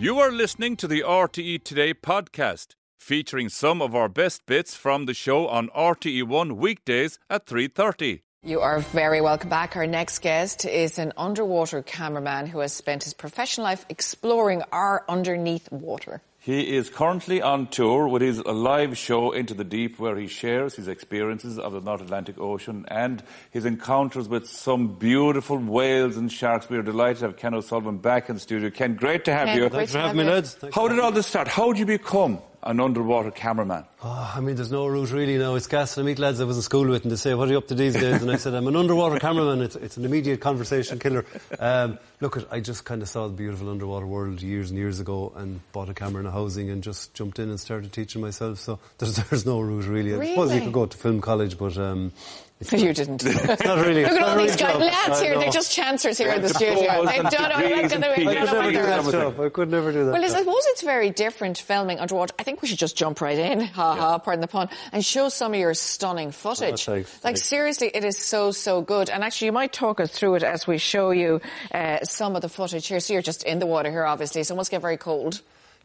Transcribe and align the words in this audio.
You 0.00 0.20
are 0.20 0.30
listening 0.30 0.76
to 0.76 0.86
the 0.86 1.02
RTE 1.02 1.64
Today 1.64 1.92
podcast, 1.92 2.76
featuring 3.00 3.48
some 3.48 3.82
of 3.82 3.96
our 3.96 4.08
best 4.08 4.46
bits 4.46 4.76
from 4.76 5.06
the 5.06 5.12
show 5.12 5.48
on 5.48 5.70
RTE1 5.70 6.52
weekdays 6.52 7.18
at 7.28 7.46
3:30. 7.46 8.22
You 8.44 8.60
are 8.60 8.78
very 8.78 9.20
welcome 9.20 9.50
back. 9.50 9.74
Our 9.74 9.88
next 9.88 10.20
guest 10.20 10.64
is 10.64 11.00
an 11.00 11.12
underwater 11.16 11.82
cameraman 11.82 12.46
who 12.46 12.60
has 12.60 12.72
spent 12.72 13.02
his 13.02 13.12
professional 13.12 13.64
life 13.64 13.84
exploring 13.88 14.62
our 14.70 15.04
underneath 15.08 15.68
water. 15.72 16.20
He 16.48 16.74
is 16.76 16.88
currently 16.88 17.42
on 17.42 17.66
tour 17.66 18.08
with 18.08 18.22
his 18.22 18.42
live 18.42 18.96
show 18.96 19.32
Into 19.32 19.52
the 19.52 19.64
Deep, 19.64 19.98
where 19.98 20.16
he 20.16 20.28
shares 20.28 20.74
his 20.76 20.88
experiences 20.88 21.58
of 21.58 21.74
the 21.74 21.82
North 21.82 22.00
Atlantic 22.00 22.38
Ocean 22.38 22.86
and 22.88 23.22
his 23.50 23.66
encounters 23.66 24.30
with 24.30 24.48
some 24.48 24.94
beautiful 24.94 25.58
whales 25.58 26.16
and 26.16 26.32
sharks. 26.32 26.70
We 26.70 26.78
are 26.78 26.82
delighted 26.82 27.18
to 27.18 27.26
have 27.26 27.36
Ken 27.36 27.52
O'Sullivan 27.52 27.98
back 27.98 28.30
in 28.30 28.36
the 28.36 28.40
studio. 28.40 28.70
Ken, 28.70 28.94
great 28.94 29.26
to 29.26 29.32
have 29.34 29.48
Ken, 29.48 29.56
you. 29.58 29.68
great 29.68 29.72
Thanks 29.72 29.92
for 29.92 29.98
having 29.98 30.16
me, 30.16 30.24
lads. 30.24 30.56
How 30.72 30.88
did 30.88 30.98
all 31.00 31.12
this 31.12 31.26
start? 31.26 31.48
How 31.48 31.70
did 31.70 31.80
you 31.80 31.84
become 31.84 32.38
an 32.62 32.80
underwater 32.80 33.30
cameraman? 33.30 33.84
Oh, 34.02 34.32
I 34.36 34.40
mean, 34.40 34.56
there's 34.56 34.70
no 34.72 34.86
route 34.86 35.10
really 35.12 35.38
now. 35.38 35.54
It's 35.54 35.66
gas. 35.66 35.96
I 35.98 36.02
meet 36.02 36.18
lads 36.18 36.40
I 36.40 36.44
was 36.44 36.56
in 36.56 36.62
school 36.62 36.86
with 36.88 37.02
and 37.04 37.12
they 37.12 37.16
say, 37.16 37.34
what 37.34 37.48
are 37.48 37.52
you 37.52 37.58
up 37.58 37.68
to 37.68 37.74
these 37.74 37.94
days? 37.94 38.20
And 38.20 38.30
I 38.30 38.36
said, 38.36 38.54
I'm 38.54 38.66
an 38.66 38.76
underwater 38.76 39.18
cameraman. 39.18 39.62
It's, 39.62 39.76
it's 39.76 39.96
an 39.96 40.04
immediate 40.04 40.40
conversation 40.40 40.98
killer. 40.98 41.24
Um, 41.58 41.98
look, 42.20 42.36
it- 42.36 42.48
I 42.50 42.60
just 42.60 42.84
kind 42.84 43.00
of 43.02 43.08
saw 43.08 43.28
the 43.28 43.34
beautiful 43.34 43.70
underwater 43.70 44.06
world 44.06 44.42
years 44.42 44.70
and 44.70 44.78
years 44.78 44.98
ago 45.00 45.32
and 45.36 45.60
bought 45.72 45.88
a 45.88 45.94
camera 45.94 46.18
and 46.20 46.28
a 46.28 46.32
housing 46.32 46.70
and 46.70 46.82
just 46.82 47.14
jumped 47.14 47.38
in 47.38 47.48
and 47.48 47.58
started 47.60 47.92
teaching 47.92 48.20
myself. 48.20 48.58
So 48.58 48.78
there's, 48.98 49.16
there's 49.30 49.46
no 49.46 49.60
route 49.60 49.86
really. 49.86 50.14
I 50.14 50.26
suppose 50.30 50.54
you 50.54 50.60
could 50.62 50.72
go 50.72 50.86
to 50.86 50.96
film 50.96 51.20
college, 51.20 51.56
but 51.58 51.76
um, 51.78 52.12
it's, 52.60 52.72
You 52.72 52.92
didn't. 52.92 53.24
Look 53.24 53.34
it's 53.36 53.64
not 53.64 53.84
really. 53.84 54.02
Look 54.02 54.12
at 54.12 54.22
all 54.22 54.36
these 54.36 54.56
guys, 54.56 54.76
lads 54.78 55.20
here. 55.20 55.38
They're 55.38 55.50
just 55.50 55.72
chancers 55.72 56.18
here 56.18 56.32
in 56.32 56.42
the 56.42 56.48
studio. 56.54 57.04
They 57.06 57.18
don't 57.18 57.32
know 57.32 57.48
degrees 57.58 57.82
what 57.82 57.92
and 57.92 58.02
they 58.02 58.08
I 58.08 58.16
don't 58.16 58.24
could 58.24 58.34
know 58.34 58.44
never 58.44 58.56
what 58.56 58.72
do 58.72 58.82
that 58.82 59.12
job. 59.12 59.40
I 59.40 59.48
could 59.48 59.70
never 59.70 59.92
do 59.92 60.04
that. 60.06 60.12
Well, 60.12 60.24
I 60.24 60.28
job. 60.28 60.38
suppose 60.38 60.62
it's 60.66 60.82
very 60.82 61.10
different 61.10 61.58
filming 61.58 61.98
underwater. 62.00 62.34
I 62.38 62.42
think 62.42 62.62
we 62.62 62.68
should 62.68 62.78
just 62.78 62.96
jump 62.96 63.20
right 63.20 63.38
in, 63.38 63.60
ha 63.60 63.94
ha, 63.94 64.18
pardon 64.18 64.40
the 64.40 64.48
pun, 64.48 64.68
and 64.92 65.04
show 65.04 65.28
some 65.28 65.54
of 65.54 65.60
your 65.60 65.74
stunning 65.74 66.30
footage. 66.32 66.88
Oh, 66.88 66.94
thanks, 66.94 67.14
like 67.14 67.22
thanks. 67.22 67.44
seriously, 67.44 67.90
it 67.94 68.04
is 68.04 68.18
so 68.18 68.50
so 68.50 68.82
good. 68.82 69.10
And 69.10 69.22
actually, 69.22 69.46
you 69.46 69.52
might 69.52 69.72
talk 69.72 70.00
us 70.00 70.10
through 70.10 70.36
it 70.36 70.42
as 70.42 70.66
we 70.66 70.78
show 70.78 71.10
you 71.10 71.40
uh, 71.72 72.00
some 72.04 72.34
of 72.36 72.42
the 72.42 72.48
footage 72.48 72.86
here. 72.86 73.00
So 73.00 73.12
you're 73.12 73.22
just 73.22 73.44
in 73.44 73.58
the 73.58 73.66
water 73.66 73.90
here, 73.90 74.04
obviously. 74.04 74.42
So 74.42 74.54
it 74.54 74.56
must 74.56 74.70
get 74.70 74.80
very 74.82 74.96
cold. 74.96 75.40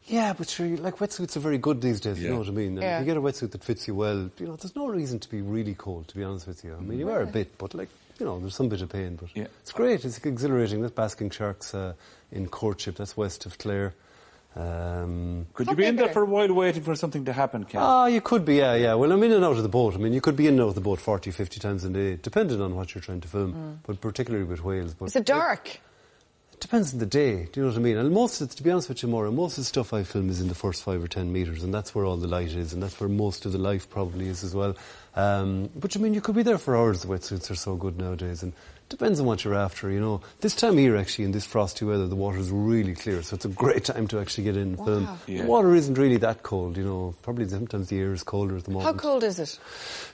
Yeah, 0.06 0.34
but 0.34 0.50
sure, 0.50 0.68
like 0.78 0.98
wetsuits 0.98 1.38
are 1.38 1.40
very 1.40 1.58
good 1.58 1.82
these 1.82 2.02
days. 2.02 2.22
You 2.22 2.30
know 2.32 2.40
what 2.40 2.48
I 2.48 2.52
mean? 2.52 2.76
Yeah. 2.78 2.98
If 2.98 3.02
you 3.02 3.06
get 3.06 3.18
a 3.18 3.22
wetsuit 3.22 3.52
that 3.52 3.64
fits 3.64 3.88
you 3.88 3.96
well, 3.96 4.30
you 4.38 4.46
know, 4.48 4.56
there's 4.58 4.76
no 4.76 4.88
reason 4.88 5.20
to 5.20 5.30
be 5.30 5.42
really 5.42 5.76
cold. 5.76 6.10
To 6.10 6.16
be 6.18 6.24
honest 6.24 6.46
with 6.48 6.64
you, 6.66 6.76
I 6.76 6.82
mean, 6.82 7.00
you 7.00 7.10
are 7.10 7.22
a 7.22 7.26
bit, 7.28 7.58
but 7.58 7.74
like, 7.74 7.90
you 8.20 8.26
know, 8.26 8.38
there's 8.40 8.56
some 8.56 8.68
bit 8.70 8.82
of 8.82 8.90
pain, 8.90 9.16
but 9.16 9.30
Yeah. 9.36 9.48
it's 9.62 9.72
great. 9.72 10.04
It's 10.04 10.18
exhilarating. 10.20 10.82
That's 10.82 10.94
basking 10.94 11.30
sharks 11.30 11.74
uh, 11.74 11.94
in 12.32 12.48
courtship. 12.50 12.96
That's 12.98 13.16
west 13.16 13.46
of 13.46 13.58
Clare. 13.58 13.94
Um, 14.56 15.48
Could 15.54 15.68
you 15.68 15.76
be 15.76 15.86
in 15.86 15.96
there 15.96 16.10
for 16.10 16.22
a 16.22 16.26
while 16.26 16.54
waiting 16.54 16.84
for 16.84 16.96
something 16.96 17.26
to 17.26 17.34
happen, 17.34 17.64
Ken? 17.64 17.82
Ah, 17.82 18.06
you 18.06 18.22
could 18.22 18.46
be, 18.46 18.58
yeah, 18.58 18.76
yeah. 18.76 18.94
Well, 18.94 19.12
I'm 19.12 19.24
in 19.24 19.32
and 19.32 19.44
out 19.44 19.58
of 19.58 19.64
the 19.64 19.70
boat. 19.70 19.96
I 19.96 19.98
mean, 19.98 20.14
you 20.14 20.22
could 20.22 20.36
be 20.36 20.46
in 20.48 20.54
and 20.54 20.62
out 20.62 20.68
of 20.70 20.76
the 20.76 20.82
boat 20.82 21.00
40, 21.00 21.32
50 21.32 21.60
times 21.60 21.84
a 21.86 21.90
day, 21.90 22.20
depending 22.22 22.62
on 22.62 22.76
what 22.76 22.94
you're 22.94 23.02
trying 23.02 23.22
to 23.22 23.28
film, 23.28 23.80
but 23.88 24.00
particularly 24.00 24.46
with 24.46 24.64
whales. 24.64 24.94
But 24.94 25.06
Is 25.06 25.16
it 25.16 25.26
dark? 25.26 25.70
It 25.70 25.80
depends 26.64 26.94
on 26.94 27.00
the 27.00 27.06
day. 27.06 27.48
Do 27.52 27.60
you 27.60 27.66
know 27.66 27.72
what 27.72 27.78
I 27.78 27.82
mean? 27.82 27.98
And 27.98 28.12
most 28.12 28.42
of 28.42 28.56
to 28.56 28.64
be 28.64 28.72
honest 28.72 28.90
with 28.90 29.04
you, 29.04 29.10
Maura, 29.10 29.32
most 29.32 29.58
of 29.58 29.62
the 29.62 29.66
stuff 29.66 29.94
I 29.94 30.04
film 30.04 30.30
is 30.30 30.42
in 30.42 30.48
the 30.48 30.56
first 30.56 30.82
five 30.82 31.04
or 31.04 31.08
ten 31.08 31.32
metres, 31.32 31.62
and 31.62 31.74
that's 31.74 31.94
where 31.94 32.06
all 32.06 32.18
the 32.18 32.28
light 32.28 32.54
is, 32.54 32.74
and 32.74 32.82
that's 32.82 33.00
where 33.00 33.10
most 33.10 33.46
of 33.46 33.52
the 33.52 33.58
life 33.58 33.90
probably 33.90 34.28
is 34.28 34.44
as 34.44 34.56
well. 34.56 34.76
Um, 35.16 35.70
but 35.76 35.96
I 35.96 36.00
mean, 36.00 36.14
you 36.14 36.22
could 36.22 36.36
be 36.36 36.44
there 36.44 36.58
for 36.58 36.76
hours. 36.76 37.02
The 37.02 37.08
wetsuits 37.08 37.52
are 37.52 37.56
so 37.56 37.76
good 37.76 37.98
nowadays, 38.00 38.42
and 38.42 38.52
depends 38.90 39.20
on 39.20 39.26
what 39.28 39.44
you're 39.44 39.54
after. 39.54 39.92
You 39.92 40.00
know, 40.00 40.22
this 40.42 40.56
time 40.56 40.74
of 40.74 40.80
year, 40.80 40.96
actually, 40.98 41.26
in 41.26 41.32
this 41.32 41.46
frosty 41.46 41.86
weather, 41.86 42.08
the 42.08 42.16
water 42.16 42.40
is 42.40 42.50
really 42.50 42.96
clear, 42.96 43.22
so 43.22 43.36
it's 43.36 43.46
a 43.46 43.50
great 43.50 43.86
time 43.86 44.08
to 44.08 44.20
actually 44.20 44.46
get 44.46 44.58
in 44.58 44.70
and 44.70 44.78
film. 44.78 45.08
Yeah. 45.28 45.44
The 45.44 45.48
water 45.48 45.76
isn't 45.76 45.96
really 46.00 46.18
that 46.18 46.42
cold. 46.42 46.78
You 46.78 46.84
know, 46.84 47.16
probably 47.22 47.48
sometimes 47.48 47.90
the 47.90 48.00
air 48.00 48.14
is 48.14 48.24
colder 48.24 48.58
at 48.58 48.64
the 48.64 48.72
moment. 48.72 48.96
How 48.96 49.00
cold 49.00 49.24
is 49.24 49.38
it? 49.38 49.60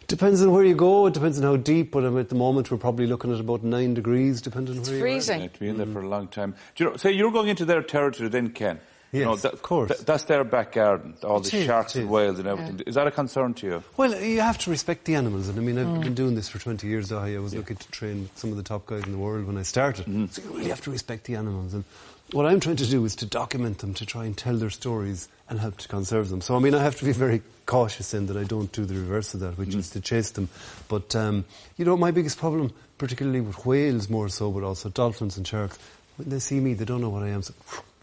Depends 0.08 0.42
on 0.42 0.52
where 0.52 0.66
you 0.66 0.76
go. 0.76 1.06
It 1.08 1.14
depends 1.14 1.38
on 1.38 1.44
how 1.44 1.56
deep. 1.56 1.92
But 1.92 2.04
um, 2.04 2.18
at 2.18 2.28
the 2.28 2.36
moment, 2.36 2.70
we're 2.70 2.78
probably 2.78 3.08
looking 3.08 3.34
at 3.34 3.40
about 3.40 3.64
nine 3.64 3.94
degrees, 3.94 4.42
depending 4.42 4.76
on 4.76 4.80
It's 4.82 4.90
where 4.90 4.98
you 4.98 5.04
are. 5.04 5.08
freezing. 5.08 5.42
Yeah, 5.44 5.48
to 5.48 5.60
be 5.60 5.70
in 5.70 5.78
there 5.78 5.88
for 5.88 6.02
a 6.02 6.08
long 6.10 6.28
time. 6.28 6.56
Do 6.76 6.84
you 6.84 6.90
know, 6.90 6.98
say 6.98 7.12
you're 7.14 7.32
going 7.32 7.48
into 7.48 7.64
their 7.66 7.82
territory 7.84 8.28
then, 8.28 8.50
Ken. 8.50 8.80
You 9.12 9.22
Yes, 9.22 9.26
know, 9.26 9.36
that- 9.38 9.54
of 9.54 9.62
course. 9.62 9.90
that- 9.90 10.06
that's 10.06 10.24
their 10.26 10.44
back 10.44 10.74
garden, 10.74 11.16
all 11.24 11.38
It 11.38 11.46
the 11.46 11.58
is, 11.58 11.66
sharks 11.66 11.96
and 11.96 12.10
whales 12.10 12.38
and 12.38 12.48
everything. 12.48 12.82
Is 12.86 12.96
that 12.96 13.08
a 13.08 13.12
concern 13.12 13.56
to 13.56 13.66
you? 13.66 13.84
Well, 13.98 14.14
you 14.22 14.42
have 14.42 14.60
to 14.60 14.70
respect 14.70 15.06
the 15.06 15.16
animals, 15.16 15.48
and 15.48 15.58
I 15.58 15.62
mean, 15.62 15.80
I've 15.80 15.88
mm. 15.88 16.04
been 16.04 16.14
doing 16.14 16.36
this 16.36 16.48
for 16.48 16.60
20 16.60 16.88
years. 16.88 17.10
Daithí. 17.10 17.36
I 17.36 17.40
was 17.40 17.56
lucky 17.56 17.76
to 17.76 17.92
train 17.92 18.22
with 18.24 18.38
some 18.38 18.52
of 18.52 18.58
the 18.58 18.64
top 18.64 18.86
guys 18.86 19.04
in 19.04 19.12
the 19.12 19.18
world 19.18 19.48
when 19.48 19.58
I 19.58 19.64
started. 19.64 20.06
Mm-hmm. 20.06 20.26
So 20.32 20.42
you 20.44 20.50
really 20.58 20.70
have 20.70 20.82
to 20.82 20.92
respect 20.92 21.24
the 21.26 21.36
animals, 21.36 21.74
and 21.74 21.84
what 22.32 22.46
I'm 22.46 22.60
trying 22.60 22.76
to 22.78 22.86
do 22.86 23.04
is 23.06 23.16
to 23.18 23.26
document 23.26 23.80
them, 23.80 23.94
to 23.96 24.06
try 24.06 24.26
and 24.26 24.38
tell 24.38 24.56
their 24.56 24.70
stories 24.70 25.28
and 25.50 25.60
help 25.60 25.78
to 25.78 25.88
conserve 25.88 26.30
them. 26.30 26.42
So, 26.42 26.56
I 26.56 26.60
mean, 26.60 26.76
I 26.76 26.84
have 26.84 26.96
to 26.98 27.06
be 27.06 27.12
very 27.12 27.42
cautious 27.66 28.14
in 28.14 28.28
that 28.28 28.38
I 28.38 28.44
don't 28.44 28.72
do 28.72 28.86
the 28.86 28.94
reverse 28.94 29.34
of 29.34 29.40
that, 29.40 29.58
which 29.58 29.70
mm-hmm. 29.70 29.80
is 29.80 29.90
to 29.92 30.02
chase 30.02 30.32
them. 30.32 30.50
But 30.88 31.16
um, 31.16 31.46
you 31.78 31.86
know, 31.86 31.98
my 31.98 32.12
biggest 32.12 32.38
problem, 32.38 32.72
particularly 32.98 33.42
with 33.42 33.66
whales, 33.66 34.10
more 34.10 34.30
so, 34.30 34.52
but 34.52 34.64
also 34.64 34.90
dolphins 34.90 35.38
and 35.38 35.48
sharks, 35.48 35.80
when 36.18 36.30
they 36.30 36.40
see 36.40 36.60
me, 36.60 36.76
they 36.76 36.86
don't 36.86 37.02
know 37.02 37.10
what 37.10 37.24
I 37.24 37.30
am. 37.30 37.42
So, 37.42 37.54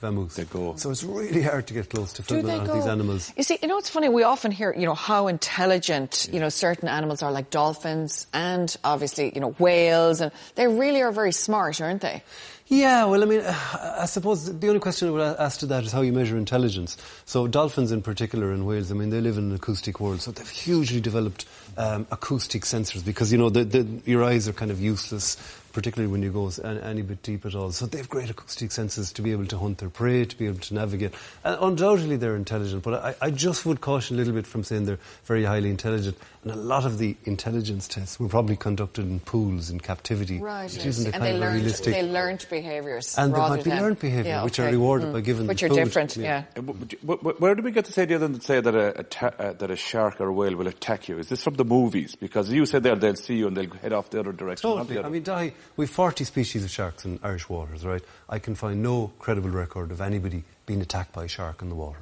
vamoose. 0.00 0.34
They 0.34 0.44
go. 0.44 0.76
So 0.76 0.90
it's 0.90 1.02
really 1.04 1.42
hard 1.42 1.66
to 1.68 1.74
get 1.74 1.90
close 1.90 2.12
to 2.14 2.22
Do 2.22 2.36
filming 2.36 2.60
they 2.60 2.66
go? 2.66 2.74
these 2.74 2.86
animals. 2.86 3.32
You 3.36 3.42
see, 3.42 3.58
you 3.62 3.68
know, 3.68 3.78
it's 3.78 3.90
funny. 3.90 4.08
We 4.08 4.22
often 4.22 4.50
hear, 4.52 4.74
you 4.76 4.86
know, 4.86 4.94
how 4.94 5.28
intelligent, 5.28 6.28
you 6.32 6.40
know, 6.40 6.48
certain 6.48 6.88
animals 6.88 7.22
are, 7.22 7.32
like 7.32 7.50
dolphins, 7.50 8.26
and 8.32 8.74
obviously, 8.84 9.32
you 9.34 9.40
know, 9.40 9.50
whales, 9.58 10.20
and 10.20 10.32
they 10.54 10.66
really 10.66 11.02
are 11.02 11.12
very 11.12 11.32
smart, 11.32 11.80
aren't 11.80 12.02
they? 12.02 12.22
Yeah, 12.68 13.04
well, 13.04 13.22
I 13.22 13.26
mean, 13.26 13.40
I 13.46 14.06
suppose 14.06 14.58
the 14.58 14.68
only 14.68 14.80
question 14.80 15.08
I 15.08 15.10
would 15.12 15.22
ask 15.22 15.60
to 15.60 15.66
that 15.66 15.84
is 15.84 15.92
how 15.92 16.00
you 16.00 16.12
measure 16.12 16.36
intelligence. 16.36 16.96
So 17.24 17.46
dolphins 17.46 17.92
in 17.92 18.02
particular 18.02 18.50
and 18.52 18.66
whales, 18.66 18.90
I 18.90 18.94
mean, 18.94 19.10
they 19.10 19.20
live 19.20 19.38
in 19.38 19.50
an 19.50 19.54
acoustic 19.54 20.00
world, 20.00 20.20
so 20.20 20.32
they've 20.32 20.48
hugely 20.48 21.00
developed 21.00 21.46
um, 21.76 22.06
acoustic 22.10 22.62
sensors 22.62 23.04
because, 23.04 23.30
you 23.30 23.38
know, 23.38 23.50
the, 23.50 23.64
the, 23.64 23.86
your 24.04 24.24
eyes 24.24 24.48
are 24.48 24.52
kind 24.52 24.70
of 24.70 24.80
useless, 24.80 25.36
particularly 25.72 26.10
when 26.10 26.22
you 26.22 26.32
go 26.32 26.50
any, 26.64 26.80
any 26.80 27.02
bit 27.02 27.22
deep 27.22 27.46
at 27.46 27.54
all. 27.54 27.70
So 27.70 27.86
they've 27.86 28.08
great 28.08 28.30
acoustic 28.30 28.72
senses 28.72 29.12
to 29.12 29.22
be 29.22 29.30
able 29.32 29.46
to 29.46 29.58
hunt 29.58 29.78
their 29.78 29.90
prey, 29.90 30.24
to 30.24 30.36
be 30.36 30.46
able 30.46 30.60
to 30.60 30.74
navigate. 30.74 31.12
And 31.44 31.56
undoubtedly 31.60 32.16
they're 32.16 32.34
intelligent, 32.34 32.82
but 32.82 32.94
I, 32.94 33.26
I 33.26 33.30
just 33.30 33.66
would 33.66 33.80
caution 33.80 34.16
a 34.16 34.18
little 34.18 34.34
bit 34.34 34.46
from 34.46 34.64
saying 34.64 34.86
they're 34.86 34.98
very 35.24 35.44
highly 35.44 35.70
intelligent. 35.70 36.16
And 36.42 36.52
a 36.52 36.56
lot 36.56 36.86
of 36.86 36.98
the 36.98 37.16
intelligence 37.24 37.88
tests 37.88 38.18
were 38.18 38.28
probably 38.28 38.56
conducted 38.56 39.04
in 39.04 39.20
pools, 39.20 39.68
in 39.68 39.80
captivity, 39.80 40.38
which 40.38 40.76
yes. 40.76 40.86
isn't 40.86 41.12
a 41.12 41.14
and 41.14 41.24
they 41.24 41.34
of 41.34 41.40
learned, 41.40 41.56
realistic. 41.56 41.92
they 41.92 42.02
learned 42.02 42.46
behaviours. 42.60 43.16
And 43.18 43.32
there 43.32 43.40
rather 43.40 43.56
might 43.56 43.64
be 43.64 43.70
than- 43.70 43.82
learned 43.82 43.98
behaviour, 43.98 44.30
Yeah, 44.30 44.44
which 44.44 44.58
are 44.58 44.64
okay. 44.64 44.72
rewarded 44.72 45.12
by 45.12 45.20
giving 45.20 45.46
Which 45.46 45.60
them 45.60 45.70
are 45.72 45.74
food. 45.74 45.84
different, 45.84 46.16
Yeah. 46.16 46.44
yeah. 46.56 46.62
Uh, 46.62 47.32
Where 47.42 47.54
do 47.54 47.62
we 47.62 47.70
get 47.70 47.84
this 47.84 47.98
idea 47.98 48.18
then 48.18 48.34
to 48.34 48.40
say 48.40 48.60
that 48.60 48.74
a, 48.74 49.00
a 49.00 49.02
ta- 49.02 49.32
uh, 49.38 49.52
that 49.54 49.70
a 49.70 49.76
shark 49.76 50.20
or 50.20 50.28
a 50.28 50.32
whale 50.32 50.56
will 50.56 50.66
attack 50.68 51.08
you? 51.08 51.18
Is 51.18 51.28
this 51.28 51.42
from 51.42 51.54
the 51.54 51.64
movies? 51.64 52.14
Because 52.16 52.50
you 52.50 52.66
said 52.66 52.82
there 52.82 52.96
they'll 52.96 53.14
see 53.16 53.36
you 53.36 53.46
and 53.48 53.56
they'll 53.56 53.70
head 53.70 53.92
off 53.92 54.10
the 54.10 54.20
other 54.20 54.32
direction. 54.32 54.68
not 54.70 54.88
the 54.88 54.94
Totally. 54.94 54.98
other. 54.98 55.08
I 55.08 55.10
mean, 55.10 55.24
Daithí, 55.24 55.52
we've 55.76 55.90
40 55.90 56.24
species 56.24 56.64
of 56.64 56.70
sharks 56.70 57.04
in 57.04 57.18
Irish 57.22 57.48
waters, 57.48 57.84
right? 57.84 58.02
I 58.28 58.38
can 58.38 58.54
find 58.54 58.82
no 58.82 59.12
credible 59.18 59.50
record 59.50 59.90
of 59.90 60.00
anybody 60.00 60.44
being 60.66 60.80
attacked 60.80 61.12
by 61.12 61.24
a 61.24 61.28
shark 61.28 61.62
in 61.62 61.68
the 61.68 61.74
water. 61.76 61.98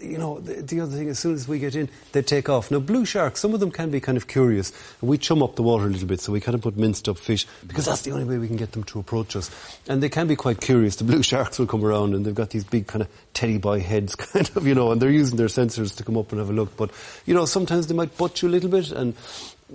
You 0.00 0.16
know, 0.16 0.38
the, 0.38 0.62
the 0.62 0.80
other 0.80 0.96
thing, 0.96 1.08
as 1.08 1.18
soon 1.18 1.34
as 1.34 1.48
we 1.48 1.58
get 1.58 1.74
in, 1.74 1.88
they 2.12 2.22
take 2.22 2.48
off. 2.48 2.70
Now, 2.70 2.78
blue 2.78 3.04
sharks, 3.04 3.40
some 3.40 3.52
of 3.52 3.58
them 3.58 3.72
can 3.72 3.90
be 3.90 4.00
kind 4.00 4.16
of 4.16 4.28
curious. 4.28 4.72
We 5.00 5.18
chum 5.18 5.42
up 5.42 5.56
the 5.56 5.64
water 5.64 5.86
a 5.86 5.88
little 5.88 6.06
bit, 6.06 6.20
so 6.20 6.30
we 6.30 6.40
kind 6.40 6.54
of 6.54 6.60
put 6.60 6.76
minced 6.76 7.08
up 7.08 7.18
fish, 7.18 7.48
because 7.66 7.86
that's 7.86 8.02
the 8.02 8.12
only 8.12 8.24
way 8.24 8.38
we 8.38 8.46
can 8.46 8.56
get 8.56 8.72
them 8.72 8.84
to 8.84 9.00
approach 9.00 9.34
us. 9.34 9.50
And 9.88 10.00
they 10.00 10.08
can 10.08 10.28
be 10.28 10.36
quite 10.36 10.60
curious. 10.60 10.96
The 10.96 11.04
blue 11.04 11.22
sharks 11.24 11.58
will 11.58 11.66
come 11.66 11.84
around 11.84 12.14
and 12.14 12.24
they've 12.24 12.34
got 12.34 12.50
these 12.50 12.64
big 12.64 12.86
kind 12.86 13.02
of 13.02 13.08
teddy 13.34 13.58
boy 13.58 13.80
heads, 13.80 14.14
kind 14.16 14.48
of, 14.54 14.66
you 14.66 14.74
know, 14.74 14.92
and 14.92 15.02
they're 15.02 15.10
using 15.10 15.36
their 15.36 15.48
sensors 15.48 15.96
to 15.96 16.04
come 16.04 16.16
up 16.16 16.30
and 16.30 16.38
have 16.38 16.50
a 16.50 16.52
look. 16.52 16.76
But, 16.76 16.92
you 17.26 17.34
know, 17.34 17.44
sometimes 17.44 17.88
they 17.88 17.94
might 17.94 18.16
butt 18.16 18.40
you 18.40 18.48
a 18.48 18.50
little 18.50 18.70
bit 18.70 18.92
and, 18.92 19.14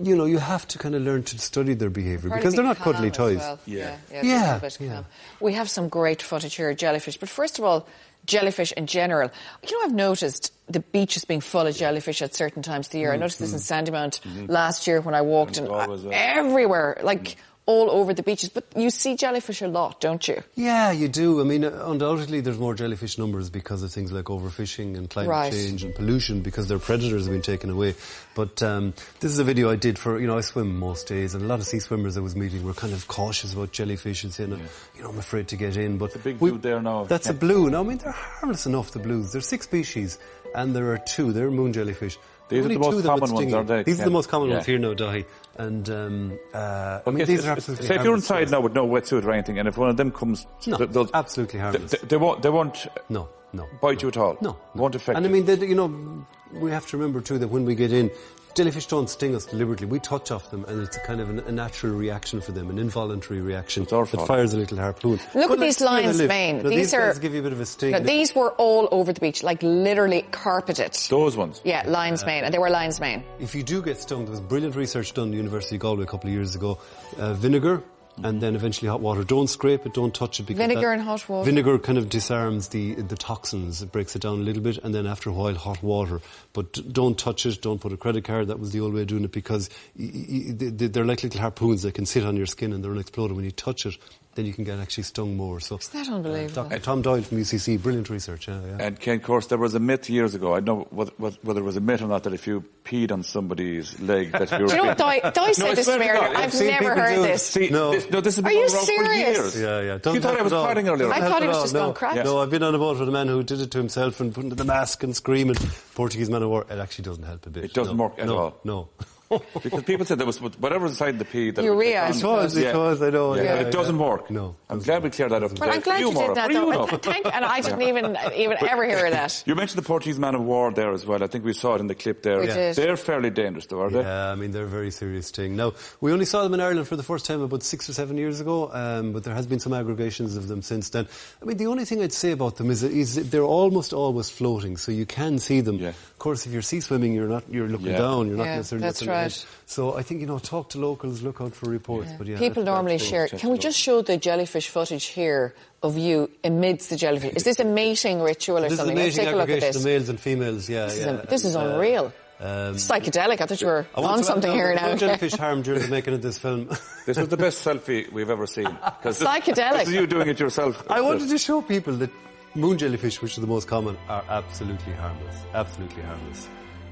you 0.02 0.16
know, 0.16 0.26
you 0.26 0.38
have 0.38 0.68
to 0.70 0.78
kind 0.78 0.96
of 0.96 1.02
learn 1.02 1.24
to 1.24 1.40
study 1.40 1.74
their 1.74 1.90
behaviour 1.90 2.30
Probably 2.30 2.38
because 2.38 2.56
they're 2.56 2.64
not 2.64 2.78
cuddly 2.78 3.12
toys. 3.12 3.38
well. 3.38 3.60
Yeah. 3.66 3.98
Yeah, 4.12 4.22
Yeah, 4.24 4.60
just 4.60 4.78
a 4.78 4.80
bit 4.80 4.90
yeah. 4.90 5.04
We 5.40 5.54
have 5.54 5.70
some 5.70 5.90
great 5.90 6.22
footage 6.22 6.56
here 6.56 6.70
of 6.70 6.78
jellyfish, 6.78 7.18
but 7.18 7.30
first 7.30 7.60
of 7.60 7.66
all, 7.66 7.88
jellyfish 8.26 8.72
in 8.74 8.88
general. 8.88 9.32
You 9.68 9.80
know, 9.80 9.86
I've 9.86 9.94
noticed 9.94 10.54
the 10.68 10.82
beaches 10.82 11.26
being 11.26 11.42
full 11.42 11.66
of 11.66 11.76
jellyfish 11.76 12.22
at 12.22 12.36
certain 12.36 12.62
times 12.62 12.88
of 12.88 12.92
the 12.92 13.00
year. 13.00 13.12
I 13.12 13.16
mm, 13.16 13.22
noticed 13.22 13.40
this 13.40 13.54
in 13.54 13.60
mm. 13.60 13.90
Sandymount 13.90 14.22
mm-hmm. 14.22 14.46
last 14.52 14.86
year 14.86 15.02
when 15.02 15.16
I 15.16 15.22
walked, 15.22 15.58
and, 15.58 15.68
And 15.68 15.76
always, 15.76 16.06
everywhere, 16.12 16.98
like 17.02 17.24
mm. 17.24 17.36
All 17.68 17.92
over 17.92 18.14
the 18.14 18.24
beaches. 18.24 18.50
But 18.50 18.66
you 18.76 18.90
see 18.90 19.16
jellyfish 19.16 19.62
a 19.62 19.68
lot, 19.68 20.02
don't 20.02 20.28
you? 20.28 20.42
Yeah, 20.56 20.92
you 20.92 21.08
do. 21.10 21.40
I 21.42 21.44
mean, 21.44 21.64
uh, 21.64 21.84
undoubtedly 21.86 22.42
there's 22.42 22.58
more 22.58 22.74
jellyfish 22.74 23.18
numbers 23.20 23.50
because 23.52 23.84
of 23.84 23.92
things 23.92 24.12
like 24.12 24.26
overfishing 24.26 24.98
and 24.98 25.10
climate 25.10 25.30
Right. 25.30 25.52
change 25.54 25.84
and 25.84 25.94
pollution 25.94 26.42
because 26.42 26.68
their 26.70 26.80
predators 26.80 27.26
have 27.26 27.34
been 27.34 27.42
taken 27.44 27.70
away. 27.70 27.94
But 28.36 28.64
um, 28.64 28.94
this 29.20 29.32
is 29.32 29.38
a 29.40 29.44
video 29.44 29.70
I 29.70 29.76
did 29.76 30.00
for, 30.00 30.20
you 30.20 30.28
know, 30.28 30.38
I 30.38 30.42
swim 30.42 30.80
most 30.80 31.08
days 31.08 31.36
and 31.36 31.44
a 31.44 31.48
lot 31.48 31.60
of 31.60 31.66
sea 31.68 31.80
swimmers 31.80 32.18
I 32.18 32.22
was 32.22 32.36
meeting 32.36 32.64
were 32.64 32.74
kind 32.74 32.94
of 32.94 33.08
cautious 33.08 33.54
about 33.54 33.72
jellyfish 33.74 34.24
and 34.24 34.34
saying, 34.34 34.52
you 34.96 35.04
know, 35.04 35.10
I'm 35.10 35.20
afraid 35.20 35.48
to 35.50 35.56
get 35.58 35.76
in. 35.78 35.98
But 35.98 36.16
a 36.16 36.20
big 36.20 36.40
blue 36.40 36.58
there 36.58 36.82
now. 36.82 37.04
That's 37.04 37.28
a 37.28 37.34
Yeah. 37.34 37.40
blue. 37.40 37.70
Now, 37.70 37.82
I 37.82 37.84
mean, 37.84 37.98
they're 37.98 38.12
harmless 38.12 38.66
enough, 38.66 38.92
the 38.92 39.00
blues. 39.00 39.34
There's 39.34 39.46
six 39.48 39.66
species 39.66 40.18
and 40.56 40.74
there 40.74 40.92
are 40.94 40.98
two. 41.00 41.34
They're 41.34 41.52
moon 41.52 41.74
jellyfish. 41.74 42.18
These 42.50 42.60
are 42.60 42.64
Only 42.64 42.76
the 42.76 42.80
most 42.80 42.92
two 42.96 43.02
that 43.02 43.12
would 43.14 43.20
common 43.20 43.36
ones, 43.36 43.50
you. 43.52 43.56
aren't 43.58 43.68
they? 43.68 43.84
These 43.84 44.00
are 44.02 44.06
the 44.06 44.10
most 44.12 44.30
common 44.30 44.48
Yeah. 44.50 44.54
ones 44.56 44.66
here 44.66 44.78
no 44.80 44.96
Daithí. 44.96 45.26
And 45.58 45.90
um, 45.90 46.40
uh, 46.54 47.00
I 47.06 47.10
mean, 47.10 47.26
these 47.26 47.46
are 47.46 47.52
absolutely 47.52 47.88
so 47.88 47.94
if 47.96 48.04
you're 48.04 48.16
inside 48.16 48.50
now 48.52 48.62
with 48.62 48.74
no 48.74 48.88
wetsuit 48.88 49.24
or 49.26 49.32
anything, 49.32 49.60
and 49.60 49.68
if 49.68 49.78
one 49.78 49.90
of 49.90 49.98
them 49.98 50.12
comes, 50.12 50.46
No, 50.66 50.78
they'll- 50.78 51.10
absolutely 51.14 51.60
harmless. 51.60 51.92
They, 51.92 51.98
they 52.08 52.18
won't. 52.18 52.42
They 52.42 52.50
won't 52.50 52.88
No, 53.10 53.28
no. 53.54 53.66
bite 53.82 54.02
you 54.02 54.08
at 54.08 54.18
all. 54.18 54.38
No, 54.42 54.52
no. 54.76 54.82
won't 54.82 54.96
affect. 54.96 55.18
And 55.18 55.26
I 55.26 55.30
mean, 55.30 55.46
they, 55.46 55.56
you 55.56 55.76
know, 55.76 56.26
we 56.54 56.72
have 56.72 56.88
to 56.88 56.98
remember 56.98 57.20
too 57.22 57.38
that 57.40 57.50
when 57.50 57.66
we 57.66 57.76
get 57.76 57.92
in, 57.92 58.12
jellyfish 58.58 58.88
don't 58.88 59.10
sting 59.10 59.36
us 59.36 59.46
deliberately. 59.46 59.88
We 59.88 60.00
touch 60.00 60.32
off 60.32 60.52
them, 60.52 60.66
and 60.68 60.82
it's 60.82 60.98
a 60.98 61.00
kind 61.02 61.22
of 61.22 61.30
an, 61.30 61.40
a 61.40 61.52
natural 61.52 61.94
reaction 61.94 62.42
for 62.42 62.52
them, 62.52 62.70
an 62.70 62.80
involuntary 62.80 63.40
reaction 63.40 63.84
It's 63.84 63.94
our 63.94 64.06
that 64.06 64.18
fault. 64.18 64.28
fires 64.28 64.54
a 64.54 64.58
little 64.58 64.78
harpoon. 64.78 65.20
Look 65.36 65.50
But 65.50 65.52
at 65.52 65.60
these 65.60 65.80
let's 65.80 65.82
where 65.82 65.90
they 65.90 66.04
lion's 66.04 66.18
live. 66.20 66.28
mane. 66.30 66.58
Now, 66.58 66.70
These 66.70 66.78
these 66.78 66.94
are- 66.96 67.08
guys 67.08 67.20
give 67.20 67.34
you 67.34 67.40
a 67.40 67.44
bit 67.44 67.54
of 67.54 67.62
a 67.62 67.66
sting. 67.66 67.92
Now, 67.92 68.00
these 68.00 68.36
were 68.36 68.52
all 68.54 68.90
over 68.92 69.14
the 69.14 69.22
beach, 69.22 69.44
like 69.44 69.62
literally 69.64 70.24
carpeted. 70.32 70.94
those 71.10 71.38
ones. 71.38 71.62
Yeah, 71.64 71.84
lion's 71.88 72.26
mane, 72.26 72.44
and 72.44 72.54
they 72.54 72.60
were 72.60 72.70
lion's 72.70 73.00
mane. 73.00 73.24
If 73.40 73.56
you 73.56 73.64
do 73.64 73.82
get 73.82 73.98
stung, 74.00 74.26
there 74.26 74.32
was 74.32 74.42
brilliant 74.42 74.76
research 74.76 75.14
done 75.14 75.28
at 75.28 75.32
the 75.32 75.38
University 75.38 75.76
of 75.76 75.82
Galway 75.82 76.04
a 76.04 76.08
couple 76.08 76.28
of 76.30 76.34
years 76.34 76.56
ago. 76.56 76.80
Uh, 77.18 77.34
vinegar 77.34 77.84
and 78.24 78.42
then 78.42 78.56
eventually 78.56 78.90
hot 78.90 79.00
water. 79.02 79.24
Don't 79.24 79.48
scrape 79.48 79.86
it, 79.86 79.94
don't 79.94 80.14
touch 80.14 80.40
it. 80.40 80.44
Because 80.48 80.58
Vinegar 80.60 80.92
and 80.92 81.02
hot 81.02 81.28
water? 81.30 81.46
Vinegar 81.46 81.78
kind 81.80 81.98
of 81.98 82.10
disarms 82.10 82.70
the, 82.70 82.96
the 82.96 83.16
toxins. 83.16 83.82
It 83.82 83.92
breaks 83.92 84.16
it 84.16 84.22
down 84.22 84.40
a 84.40 84.44
little 84.44 84.62
bit 84.64 84.78
and 84.80 84.94
then 84.94 85.06
after 85.06 85.30
a 85.30 85.34
while 85.34 85.54
hot 85.56 85.84
water. 85.84 86.22
But 86.54 86.92
don't 86.92 87.18
touch 87.18 87.46
it, 87.46 87.62
don't 87.62 87.80
put 87.80 87.94
a 87.94 87.98
credit 87.98 88.24
card. 88.24 88.48
That 88.48 88.60
was 88.60 88.72
the 88.72 88.80
old 88.80 88.94
way 88.94 89.02
of 89.02 89.08
doing 89.08 89.24
it 89.24 89.32
because 89.32 89.70
they- 89.96 90.72
they're 90.88 91.06
like 91.06 91.24
little 91.24 91.42
harpoons 91.42 91.84
that 91.84 91.94
can 91.94 92.06
sit 92.06 92.24
on 92.26 92.36
your 92.36 92.46
skin 92.48 92.74
and 92.74 92.84
they're 92.84 92.92
unexploded. 92.92 93.36
When 93.36 93.46
you 93.46 93.52
touch 93.52 93.86
it, 93.86 93.96
then 94.38 94.46
you 94.46 94.54
can 94.54 94.64
get 94.64 94.80
actually 94.80 95.04
stung 95.04 95.36
more. 95.36 95.60
So, 95.60 95.78
Is 95.78 95.90
that 95.90 96.08
uh, 96.08 96.14
unbelievable? 96.16 96.64
Dr. 96.64 96.76
Uh, 96.76 96.80
Tom 96.80 97.02
Doyle 97.02 97.22
from 97.24 97.40
UCC, 97.40 97.82
brilliant 97.82 98.10
research. 98.10 98.48
Yeah, 98.48 98.62
yeah. 98.66 98.86
And 98.86 99.00
Ken, 99.00 99.18
of 99.18 99.24
course, 99.24 99.48
there 99.48 99.58
was 99.58 99.74
a 99.76 99.80
myth 99.80 100.10
years 100.10 100.36
ago. 100.36 100.54
I 100.54 100.60
don't 100.62 100.80
know 100.80 100.88
whether, 100.92 101.12
whether 101.42 101.60
it 101.60 101.64
was 101.64 101.76
a 101.76 101.82
myth 101.82 102.02
or 102.02 102.08
not 102.08 102.24
that 102.24 102.34
if 102.34 102.48
you 102.48 102.64
peed 102.86 103.12
on 103.12 103.24
somebody's 103.24 104.00
leg, 104.00 104.32
that 104.32 104.52
you 104.52 104.60
were. 104.60 104.68
Do 104.68 104.76
you 104.76 104.82
know 104.82 104.88
what 104.88 104.98
Di, 104.98 105.20
Di 105.20 105.54
said 105.54 105.72
I 105.72 105.76
this 105.76 105.86
to 105.88 106.00
me 106.00 106.08
earlier? 106.08 106.24
I've 106.30 106.38
I've 106.38 106.54
seen 106.54 106.68
never 106.68 106.96
heard 106.96 107.16
do 107.16 107.22
this. 107.24 107.44
See, 107.44 107.70
No. 107.70 107.92
this, 107.92 108.10
no, 108.10 108.22
this 108.22 108.36
has 108.36 108.44
been 108.46 108.52
Are 108.52 108.56
you 108.56 108.68
going 108.68 108.74
around 108.74 108.80
for 108.80 108.86
serious? 108.86 109.38
years. 109.38 109.60
Yeah, 109.62 109.82
yeah. 109.82 109.94
You 109.94 110.00
Doesn't 110.00 110.22
thought 110.22 110.40
I 110.40 110.42
was 110.44 110.54
at 110.54 110.58
all. 110.58 110.68
farting 110.68 110.88
earlier. 110.88 111.12
I 111.12 111.20
thought 111.20 111.42
he 111.42 111.48
was 111.48 111.62
just 111.64 111.74
no. 111.74 111.88
gone 111.88 111.94
cracked. 111.96 112.24
No, 112.24 112.40
I've 112.40 112.50
been 112.52 112.64
on 112.64 112.76
a 112.76 112.78
boat 112.78 113.00
with 113.00 113.10
a 113.10 113.12
man 113.12 113.28
who 113.28 113.44
did 113.44 113.60
it 113.60 113.72
to 113.72 113.78
himself 113.80 114.20
and 114.20 114.34
putting 114.34 114.52
to 114.52 114.56
the 114.56 114.66
mask 114.66 115.04
and 115.04 115.16
screaming. 115.16 115.56
Portuguese 115.96 116.30
man 116.30 116.44
of 116.44 116.50
war. 116.50 116.66
It 116.70 116.78
actually 116.78 117.06
doesn't 117.06 117.24
help 117.24 117.46
a 117.48 117.50
bit. 117.50 117.66
It 117.66 117.74
doesn't 117.74 117.98
no. 117.98 118.04
work 118.04 118.20
at 118.20 118.28
no, 118.28 118.38
all. 118.38 118.60
No. 118.64 118.90
Because 119.64 119.84
people 119.84 120.06
said 120.06 120.18
there 120.20 120.26
was 120.26 120.40
whatever 120.42 120.86
inside 120.88 121.20
the 121.20 121.26
pee 121.26 121.52
that 121.52 121.64
Urea, 121.64 122.04
I 122.04 122.10
It 122.10 122.14
suppose. 122.14 122.56
It 122.56 122.74
was, 122.76 123.02
I 123.02 123.10
know, 123.10 123.36
Yeah, 123.36 123.44
yeah, 123.44 123.56
but 123.58 123.68
it 123.68 123.72
doesn't 123.72 123.98
work. 123.98 124.32
No, 124.32 124.56
I'm 124.70 124.78
doesn't 124.78 124.88
glad 124.88 125.04
we 125.04 125.10
cleared 125.10 125.32
that 125.32 125.44
up. 125.44 125.60
Well, 125.60 125.70
I'm 125.70 125.82
glad 125.82 125.96
For 125.96 126.00
you 126.08 126.12
Maura, 126.14 126.28
did 126.28 126.38
that, 126.38 126.46
for 126.46 126.52
you, 126.54 126.72
though. 126.74 126.88
And, 126.92 127.02
thank, 127.02 127.26
and 127.36 127.46
I 127.46 127.62
didn't 127.62 127.82
even 127.82 128.18
even 128.36 128.58
ever 128.66 128.86
hear 128.86 129.10
that. 129.12 129.44
You 129.48 129.56
mentioned 129.56 129.82
the 129.84 129.88
Portuguese 129.88 130.20
man 130.20 130.36
of 130.36 130.42
war 130.44 130.72
there 130.72 130.92
as 130.94 131.06
well. 131.06 131.22
I 131.24 131.28
think 131.28 131.44
we 131.46 131.54
saw 131.54 131.76
it 131.76 131.82
in 131.82 131.88
the 131.88 131.96
clip 131.96 132.24
there. 132.24 132.40
We 132.40 132.48
did. 132.48 132.76
They're 132.76 132.98
fairly 132.98 133.30
dangerous, 133.30 133.66
though, 133.66 133.82
are 133.82 133.90
they? 133.90 134.02
Yeah, 134.02 134.32
I 134.32 134.36
mean, 134.36 134.52
they're 134.52 134.64
a 134.66 134.68
very 134.68 134.92
serious 134.92 135.30
thing. 135.32 135.56
Now, 135.56 135.74
we 136.02 136.12
only 136.14 136.26
saw 136.26 136.44
them 136.44 136.54
in 136.54 136.62
Ireland 136.62 136.88
for 136.88 136.96
the 136.96 137.04
first 137.04 137.26
time 137.26 137.42
about 137.42 137.64
six 137.64 137.90
or 137.90 137.94
seven 137.94 138.18
years 138.18 138.40
ago, 138.40 138.70
um, 138.74 139.12
but 139.14 139.24
there 139.24 139.36
has 139.36 139.46
been 139.48 139.60
some 139.60 139.74
aggregations 139.74 140.38
of 140.38 140.48
them 140.48 140.62
since 140.62 140.90
then. 140.90 141.08
I 141.42 141.46
mean, 141.46 141.58
the 141.58 141.68
only 141.68 141.86
thing 141.86 142.02
I'd 142.02 142.14
say 142.14 142.32
about 142.32 142.56
them 142.58 142.70
is, 142.72 142.84
is 142.84 143.16
that 143.16 143.32
they're 143.32 143.44
almost 143.44 143.92
always 143.94 144.30
floating, 144.30 144.78
so 144.78 144.92
you 144.92 145.06
can 145.06 145.40
see 145.40 145.62
them. 145.62 145.76
Yeah. 145.78 145.90
Of 145.90 146.20
course, 146.20 146.46
if 146.46 146.52
you're 146.54 146.62
sea 146.62 146.80
swimming, 146.80 147.14
you're 147.14 147.28
not, 147.28 147.44
you're 147.50 147.68
looking 147.68 147.88
Yeah. 147.88 147.98
down, 148.00 148.28
you're 148.28 148.38
not 148.38 148.46
Yeah, 148.46 148.56
necessarily 148.58 148.84
that's 148.88 149.02
looking 149.02 149.14
ahead. 149.14 149.17
Right. 149.24 149.46
So 149.66 149.96
I 149.98 150.02
think, 150.04 150.22
you 150.22 150.28
know, 150.28 150.40
talk 150.40 150.70
to 150.70 150.80
locals, 150.80 151.22
look 151.22 151.42
out 151.42 151.54
for 151.54 151.70
reports. 151.70 152.10
But 152.18 152.28
yeah, 152.28 152.38
People 152.40 152.64
normally 152.64 152.98
share. 152.98 153.28
check 153.28 153.40
Can 153.40 153.50
we 153.52 153.58
just 153.58 153.78
show 153.78 154.02
the 154.02 154.18
jellyfish 154.18 154.70
footage 154.70 155.06
here 155.06 155.54
of 155.84 155.98
you 155.98 156.30
amidst 156.44 156.90
the 156.90 156.96
jellyfish? 156.96 157.34
Is 157.36 157.44
this 157.44 157.60
a 157.60 157.66
mating 157.66 158.22
ritual 158.22 158.58
or 158.60 158.62
This 158.62 158.74
is 158.74 158.78
something? 158.80 158.96
the 158.96 159.04
Let's 159.04 159.16
take 159.16 159.28
a 159.28 159.32
look 159.32 159.42
at 159.42 159.64
aggregation 159.64 159.74
this. 159.74 159.84
The 159.84 159.90
males 159.90 160.10
and 160.10 160.20
females, 160.20 160.70
yeah. 160.70 160.86
This 160.86 160.94
is, 160.98 161.06
yeah. 161.06 161.12
a- 161.14 161.28
this 161.28 161.46
is 161.46 161.56
And, 161.56 161.68
uh, 161.68 161.74
unreal. 161.76 162.06
um, 162.40 162.76
Psychedelic. 162.76 163.42
I 163.42 163.46
thought 163.46 163.62
you 163.62 163.68
were 163.68 163.86
on 163.96 164.24
something 164.24 164.52
here 164.52 164.74
know, 164.76 164.82
now. 164.82 164.88
No 164.94 164.98
jellyfish 164.98 165.34
harm 165.44 165.62
during 165.64 165.82
the 165.82 165.88
making 165.90 166.14
of 166.14 166.22
this 166.22 166.38
film. 166.38 166.70
This 167.06 167.18
was 167.18 167.28
the 167.30 167.38
best 167.38 167.64
selfie 167.66 168.12
we've 168.12 168.30
ever 168.30 168.48
seen. 168.48 168.66
'Cause 169.04 169.20
this- 169.20 169.28
Psychedelic. 169.28 169.80
This 169.80 169.88
is 169.90 169.94
you 169.96 170.08
doing 170.08 170.28
it 170.30 170.40
yourself. 170.40 170.84
I 170.90 171.02
wanted 171.02 171.30
to 171.30 171.38
show 171.38 171.62
people 171.62 171.94
that 171.98 172.10
moon 172.56 172.78
jellyfish, 172.78 173.22
which 173.22 173.38
are 173.38 173.42
the 173.42 173.48
most 173.48 173.68
common, 173.68 173.98
are 174.08 174.24
absolutely 174.30 174.94
harmless. 174.94 175.36
Absolutely 175.54 176.04
harmless. 176.04 176.48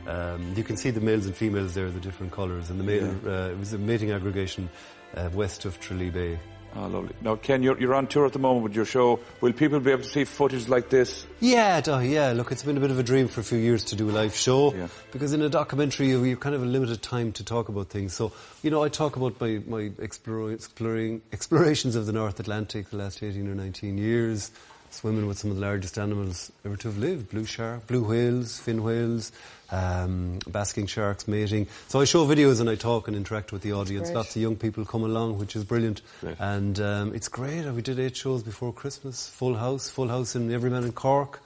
Um, 0.08 0.54
you 0.56 0.64
can 0.64 0.78
see 0.78 0.92
the 0.92 1.02
males 1.02 1.26
and 1.26 1.36
females 1.36 1.74
there, 1.74 1.90
the 1.90 2.00
different 2.00 2.32
colours, 2.32 2.70
and 2.70 2.80
the 2.80 2.84
male, 2.84 3.10
uh, 3.26 3.50
it 3.52 3.58
was 3.58 3.74
a 3.74 3.78
mating 3.78 4.12
aggregation 4.12 4.70
uh, 5.16 5.30
west 5.34 5.66
of 5.66 5.80
Tralee 5.80 6.10
Bay. 6.12 6.40
Oh, 6.78 6.88
lovely. 6.88 7.16
Now, 7.22 7.38
Ken, 7.38 7.64
you're, 7.64 7.80
you're 7.80 7.96
on 7.96 8.06
tour 8.06 8.26
at 8.26 8.34
the 8.34 8.40
moment 8.40 8.64
with 8.64 8.76
your 8.76 8.84
show. 8.84 9.22
Will 9.40 9.54
people 9.54 9.80
be 9.80 9.92
able 9.92 10.04
to 10.04 10.10
see 10.10 10.26
footage 10.26 10.68
like 10.68 10.90
this? 10.90 11.26
Yeah, 11.40 11.80
duh, 11.80 12.00
yeah. 12.00 12.34
Look, 12.34 12.52
it's 12.52 12.64
been 12.64 12.76
a 12.76 12.82
bit 12.82 12.92
of 12.92 13.00
a 13.00 13.04
dream 13.04 13.30
for 13.30 13.40
a 13.40 13.46
few 13.46 13.58
years 13.58 13.86
to 13.86 13.96
do 13.96 14.10
a 14.10 14.12
live 14.12 14.36
show 14.36 14.74
Yeah. 14.74 14.90
because 15.14 15.32
in 15.32 15.42
a 15.42 15.48
documentary 15.48 16.10
you 16.10 16.22
you 16.26 16.36
kind 16.36 16.54
of 16.54 16.62
a 16.62 16.66
limited 16.66 17.02
time 17.02 17.32
to 17.34 17.46
talk 17.46 17.70
about 17.70 17.88
things. 17.88 18.14
So, 18.14 18.34
you 18.62 18.72
know, 18.72 18.84
I 18.84 18.90
talk 18.90 19.16
about 19.16 19.40
my 19.40 19.62
my 19.66 19.90
explore, 20.00 20.52
exploring 20.52 21.22
explorations 21.32 21.96
of 21.96 22.08
the 22.08 22.12
North 22.14 22.42
Atlantic 22.42 22.90
the 22.90 22.98
last 22.98 23.24
eighteen 23.24 23.48
or 23.48 23.56
nineteen 23.56 23.98
years, 23.98 24.52
swimming 24.96 25.28
with 25.28 25.38
some 25.38 25.52
of 25.52 25.58
the 25.58 25.62
largest 25.62 25.98
animals 25.98 26.52
ever 26.66 26.78
to 26.78 26.88
have 26.88 26.98
lived: 26.98 27.30
blue 27.30 27.46
shark, 27.46 27.88
blue 27.88 28.04
whales, 28.04 28.60
fin 28.60 28.84
whales. 28.84 29.32
Um, 29.72 30.38
basking 30.46 30.86
sharks 30.86 31.28
mating. 31.28 31.66
So 31.88 32.00
I 32.00 32.06
show 32.06 32.24
videos 32.24 32.62
and 32.62 32.70
I 32.70 32.76
talk 32.76 33.08
and 33.08 33.18
interact 33.18 33.52
with 33.52 33.64
the 33.64 33.74
audience. 33.74 34.12
Lots 34.12 34.36
of 34.36 34.42
young 34.44 34.56
people 34.56 34.86
come 34.86 35.04
along, 35.04 35.40
which 35.40 35.56
is 35.56 35.64
brilliant. 35.64 36.04
Great. 36.22 36.36
And 36.40 36.80
um, 36.80 37.16
it's 37.16 37.28
great. 37.28 37.66
We 37.66 37.82
did 37.82 38.00
eight 38.00 38.16
shows 38.16 38.44
before 38.44 38.72
Christmas. 38.72 39.28
Full 39.28 39.56
house, 39.56 39.90
full 39.90 40.08
house 40.08 40.36
in 40.36 40.54
Everyman 40.54 40.84
in 40.84 40.92
Cork, 40.92 41.42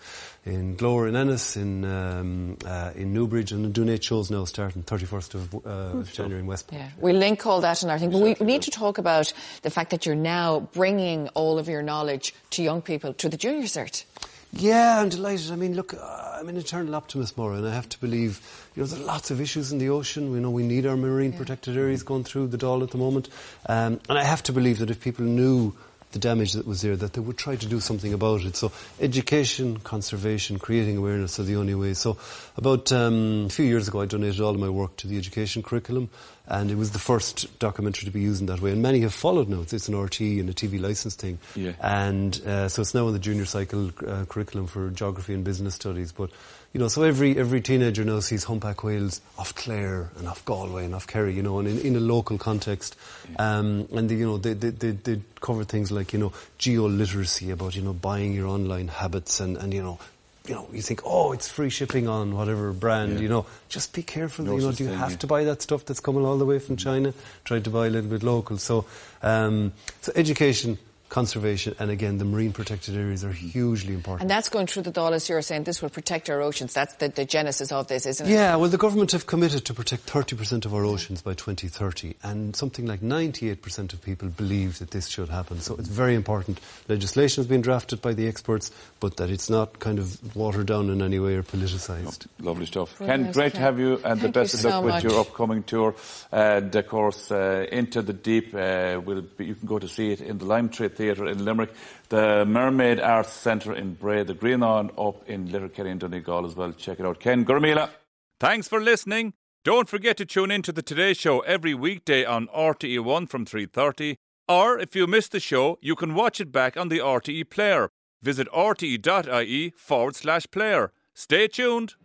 in 0.49 0.75
Glór 0.75 1.07
in 1.07 1.15
Ennis, 1.15 1.55
in 1.55 1.85
um, 1.85 2.57
uh, 2.65 2.91
in 2.95 3.13
Newbridge, 3.13 3.51
and 3.51 3.73
doing 3.73 3.89
eight 3.89 4.03
shows 4.03 4.31
now, 4.31 4.45
starting 4.45 4.83
31st 4.83 5.35
of 5.35 5.65
uh, 5.65 6.03
January 6.11 6.41
in 6.41 6.47
Westport. 6.47 6.81
Yeah, 6.81 6.89
we 6.99 7.13
link 7.13 7.45
all 7.45 7.61
that 7.61 7.83
in 7.83 7.89
our 7.89 7.99
thing. 7.99 8.11
But 8.11 8.21
we, 8.21 8.35
we 8.39 8.45
need 8.45 8.63
to 8.63 8.71
talk 8.71 8.97
about 8.97 9.31
the 9.61 9.69
fact 9.69 9.91
that 9.91 10.05
you're 10.05 10.15
now 10.15 10.61
bringing 10.73 11.29
all 11.29 11.59
of 11.59 11.67
your 11.67 11.81
knowledge 11.81 12.33
to 12.51 12.63
young 12.63 12.81
people, 12.81 13.13
to 13.13 13.29
the 13.29 13.37
junior 13.37 13.65
cert. 13.65 14.03
Yeah, 14.51 14.99
I'm 14.99 15.09
delighted. 15.09 15.51
I 15.51 15.55
mean, 15.55 15.75
look, 15.75 15.93
uh, 15.93 16.37
I'm 16.39 16.49
an 16.49 16.57
eternal 16.57 16.95
optimist, 16.95 17.37
Maura, 17.37 17.57
and 17.57 17.67
I 17.67 17.73
have 17.73 17.87
to 17.89 17.99
believe, 17.99 18.41
you 18.75 18.81
know, 18.81 18.87
there 18.87 18.99
are 18.99 19.03
lots 19.03 19.29
of 19.29 19.39
issues 19.39 19.71
in 19.71 19.77
the 19.77 19.89
ocean. 19.89 20.31
We 20.31 20.39
know 20.39 20.49
we 20.49 20.63
need 20.63 20.87
our 20.87 20.97
marine 20.97 21.33
protected 21.33 21.77
areas 21.77 22.01
going 22.01 22.23
through 22.23 22.47
the 22.47 22.57
Dáil 22.57 22.81
at 22.81 22.89
the 22.89 22.97
moment. 22.97 23.29
Um, 23.67 23.99
and 24.09 24.17
I 24.17 24.23
have 24.23 24.41
to 24.43 24.51
believe 24.51 24.79
that 24.79 24.89
if 24.89 25.01
people 25.01 25.23
knew 25.23 25.75
the 26.11 26.19
damage 26.19 26.53
that 26.53 26.65
was 26.65 26.81
there, 26.81 26.95
that 26.95 27.13
they 27.13 27.21
would 27.21 27.38
try 27.38 27.56
to 27.56 27.65
do 27.67 27.79
something 27.79 28.13
about 28.13 28.41
it. 28.41 28.56
So 28.56 28.71
education, 29.00 29.77
conservation, 29.77 30.57
creating 30.57 30.97
awareness 30.97 31.39
are 31.39 31.44
the 31.44 31.56
only 31.56 31.75
way. 31.75 31.94
So 31.94 32.17
about 32.57 32.91
um, 32.91 33.45
a 33.45 33.50
few 33.50 33.65
years 33.65 33.88
ago, 33.88 34.01
I 34.01 34.06
donated 34.06 34.41
all 34.41 34.53
of 34.53 34.59
my 34.59 34.69
work 34.69 34.95
to 34.97 35.07
the 35.07 35.17
education 35.17 35.61
curriculum, 35.61 36.09
and 36.50 36.71
it 36.71 36.77
was 36.77 36.91
the 36.91 37.00
first 37.00 37.59
documentary 37.59 38.06
to 38.06 38.11
be 38.11 38.21
used 38.21 38.41
in 38.41 38.47
that 38.47 38.59
way. 38.59 38.71
And 38.71 38.81
many 38.81 39.01
have 39.01 39.13
followed 39.13 39.50
now. 39.50 39.61
It's 39.61 39.88
an 39.88 39.95
RT 39.95 40.21
and 40.21 40.49
a 40.49 40.54
TV 40.54 40.81
license 40.81 41.13
thing. 41.13 41.37
Yeah. 41.56 41.73
And 41.80 42.42
uh, 42.44 42.69
so 42.69 42.81
it's 42.81 42.95
now 42.95 43.07
in 43.07 43.13
the 43.13 43.19
junior 43.19 43.45
cycle 43.45 43.92
uh, 44.06 44.25
curriculum 44.25 44.66
for 44.66 44.89
geography 44.89 45.35
and 45.35 45.44
business 45.44 45.75
studies. 45.75 46.11
But, 46.11 46.31
you 46.73 46.80
know, 46.80 46.87
so 46.87 47.04
every, 47.04 47.37
every 47.37 47.61
teenager 47.61 48.04
now 48.04 48.19
sees 48.19 48.45
humpback 48.45 48.83
whales 48.83 49.21
off 49.37 49.54
Clare 49.54 50.09
and 50.18 50.28
off 50.28 50.44
Galway 50.45 50.85
and 50.85 50.95
off 50.95 51.06
Kerry, 51.06 51.35
you 51.35 51.44
know, 51.44 51.59
and 51.59 51.68
in, 51.68 51.80
in 51.81 51.95
a 51.95 51.99
local 51.99 52.39
context. 52.39 52.95
Um, 53.37 53.87
and, 53.94 54.09
they, 54.09 54.16
you 54.16 54.25
know, 54.25 54.37
they, 54.39 54.54
they, 54.54 54.71
they, 54.71 54.92
they 54.92 55.21
cover 55.42 55.63
things 55.63 55.92
like, 55.92 55.98
you 56.13 56.19
know, 56.19 56.33
geo-literacy 56.57 57.51
about, 57.51 57.75
you 57.75 57.81
know, 57.81 57.94
buying 57.94 58.33
your 58.33 58.47
online 58.47 58.87
habits 58.87 59.39
and, 59.39 59.57
and 59.57 59.73
you 59.73 59.81
know, 59.83 59.99
you 60.47 60.56
know, 60.56 60.68
you 60.73 60.81
think, 60.81 61.01
oh, 61.06 61.31
it's 61.31 61.47
free 61.47 61.69
shipping 61.69 62.07
on 62.07 62.35
whatever 62.35 62.71
brand, 62.73 63.13
Yeah. 63.13 63.19
you 63.19 63.29
know, 63.29 63.45
just 63.69 63.94
be 63.94 64.01
careful. 64.01 64.45
No 64.45 64.56
you 64.56 64.61
know, 64.61 64.71
do 64.71 64.83
you 64.83 64.89
have 64.89 65.11
yeah. 65.11 65.18
to 65.18 65.27
buy 65.27 65.44
that 65.44 65.61
stuff 65.61 65.85
that's 65.85 65.99
coming 65.99 66.25
all 66.25 66.37
the 66.37 66.45
way 66.45 66.57
from 66.57 66.75
China? 66.75 67.13
Try 67.44 67.59
to 67.59 67.69
buy 67.69 67.87
a 67.87 67.89
little 67.89 68.09
bit 68.09 68.23
local. 68.23 68.57
So, 68.57 68.85
um, 69.21 69.73
so 70.01 70.11
education, 70.15 70.79
conservation, 71.09 71.75
and 71.80 71.92
again, 71.92 72.18
the 72.18 72.25
marine 72.25 72.54
protected 72.54 72.95
areas 72.95 73.23
are 73.23 73.31
hugely 73.31 73.94
important. 73.94 74.21
And 74.21 74.30
that's 74.30 74.49
going 74.49 74.68
through 74.68 74.83
the 74.83 74.92
Dáil, 74.92 75.11
as 75.11 75.28
you're 75.28 75.42
saying, 75.42 75.63
this 75.63 75.81
will 75.81 75.89
protect 75.89 76.30
our 76.30 76.42
oceans. 76.42 76.73
That's 76.73 76.94
the, 76.95 77.09
the 77.09 77.25
genesis 77.25 77.71
of 77.71 77.87
this, 77.87 78.06
isn't 78.06 78.28
it? 78.28 78.31
Yeah, 78.31 78.56
well, 78.56 78.69
the 78.69 78.78
government 78.78 79.11
have 79.11 79.25
committed 79.25 79.66
to 79.66 79.73
protect 79.73 80.06
30% 80.06 80.66
of 80.66 80.73
our 80.73 80.85
oceans 80.85 81.21
by 81.21 81.33
2030, 81.33 82.16
and 82.23 82.56
something 82.56 82.85
like 82.85 83.01
98% 83.01 83.94
of 83.94 84.01
people 84.01 84.30
believe 84.30 84.80
that 84.80 84.92
this 84.92 85.07
should 85.07 85.30
happen. 85.30 85.59
So 85.59 85.75
it's 85.75 85.89
very 85.89 86.16
important. 86.16 86.59
Legislation 86.87 87.42
has 87.42 87.47
been 87.47 87.61
drafted 87.61 88.01
by 88.01 88.13
the 88.13 88.28
experts, 88.28 88.71
but 88.99 89.18
that 89.18 89.30
it's 89.30 89.49
not 89.49 89.80
kind 89.80 89.99
of 89.99 90.35
watered 90.35 90.68
down 90.68 90.89
in 90.89 91.01
any 91.01 91.19
way 91.19 91.35
or 91.35 91.44
politicised. 91.44 92.28
Lovely 92.39 92.66
stuff. 92.66 92.97
Ken, 92.97 93.07
Brilliant, 93.07 93.33
great 93.33 93.54
to 93.54 93.59
have 93.59 93.80
you, 93.80 93.94
and 93.94 94.04
Thank 94.04 94.21
the 94.21 94.30
best 94.30 94.54
you 94.54 94.59
of 94.59 94.66
luck 94.66 94.73
so 94.73 94.81
with 94.81 94.94
much. 94.94 95.04
your 95.04 95.19
upcoming 95.21 95.63
tour. 95.63 95.95
And 96.31 96.75
of 96.75 96.87
course, 96.87 97.31
uh, 97.31 97.66
Into 97.71 98.01
the 98.01 98.13
Deep, 98.13 98.54
uh, 98.54 99.01
will 99.04 99.21
be, 99.21 99.45
you 99.45 99.56
can 99.56 99.68
go 99.68 99.80
to 99.80 99.87
see 99.87 100.11
it 100.11 100.21
in 100.21 100.37
the 100.37 100.45
Lime 100.45 100.69
Tree 100.69 100.89
Theatre 100.99 101.27
in 101.27 101.45
Limerick, 101.45 101.73
the 102.09 102.45
Mermaid 102.45 102.99
Arts 102.99 103.31
Centre 103.31 103.73
in 103.73 103.94
Bray, 103.94 104.21
the 104.23 104.33
Grianán 104.33 104.91
in 105.27 105.49
Letterkenny 105.49 105.91
in 105.91 105.97
Donegal 105.97 106.45
as 106.45 106.57
well. 106.57 106.73
Check 106.73 106.99
it 106.99 107.06
out. 107.06 107.21
Ken 107.21 107.45
Gurmila. 107.45 107.89
Thanks 108.37 108.68
for 108.68 108.81
listening. 108.81 109.31
Don't 109.63 109.87
forget 109.87 110.18
to 110.18 110.25
tune 110.25 110.51
in 110.51 110.61
to 110.63 110.73
the 110.73 110.81
Today 110.81 111.13
Show 111.13 111.39
every 111.39 111.73
weekday 111.73 112.25
on 112.25 112.47
RTE1 112.47 113.29
from 113.29 113.45
3.30. 113.45 114.18
Or 114.49 114.77
if 114.77 114.94
you 114.94 115.07
missed 115.07 115.31
the 115.31 115.39
show, 115.39 115.77
you 115.81 115.95
can 115.95 116.15
watch 116.15 116.41
it 116.41 116.51
back 116.51 116.75
on 116.75 116.89
the 116.89 116.99
RTE 116.99 117.49
player. 117.49 117.91
Visit 118.21 118.49
rte.ie 118.51 119.69
forward 119.77 120.15
slash 120.18 120.47
player. 120.51 120.91
Stay 121.13 121.47
tuned. 121.47 121.95